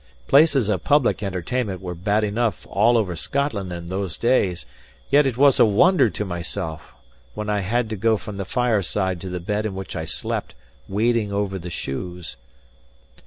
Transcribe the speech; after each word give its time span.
Places 0.27 0.67
of 0.67 0.83
public 0.83 1.21
entertainment 1.21 1.79
were 1.79 1.93
bad 1.93 2.23
enough 2.23 2.65
all 2.67 2.97
over 2.97 3.15
Scotland 3.15 3.71
in 3.71 3.85
those 3.85 4.17
days; 4.17 4.65
yet 5.11 5.27
it 5.27 5.37
was 5.37 5.59
a 5.59 5.63
wonder 5.63 6.09
to 6.09 6.25
myself, 6.25 6.91
when 7.35 7.51
I 7.51 7.59
had 7.59 7.87
to 7.91 7.95
go 7.95 8.17
from 8.17 8.37
the 8.37 8.43
fireside 8.45 9.21
to 9.21 9.29
the 9.29 9.39
bed 9.39 9.63
in 9.63 9.75
which 9.75 9.95
I 9.95 10.05
slept, 10.05 10.55
wading 10.87 11.31
over 11.31 11.59
the 11.59 11.69
shoes. 11.69 12.35